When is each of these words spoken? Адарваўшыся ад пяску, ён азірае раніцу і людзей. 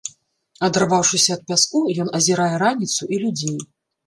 Адарваўшыся 0.67 1.31
ад 1.35 1.43
пяску, 1.51 1.83
ён 2.05 2.09
азірае 2.21 2.49
раніцу 2.65 3.01
і 3.15 3.23
людзей. 3.27 3.57